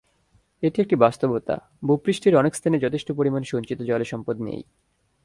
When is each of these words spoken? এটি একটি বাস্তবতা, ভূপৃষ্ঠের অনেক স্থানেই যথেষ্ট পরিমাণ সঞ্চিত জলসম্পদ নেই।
এটি 0.63 0.77
একটি 0.81 0.95
বাস্তবতা, 0.95 1.55
ভূপৃষ্ঠের 1.83 2.33
অনেক 2.35 2.53
স্থানেই 2.55 2.79
যথেষ্ট 2.79 3.11
পরিমাণ 3.11 3.41
সঞ্চিত 3.43 3.79
জলসম্পদ 3.81 4.37
নেই। 4.41 4.61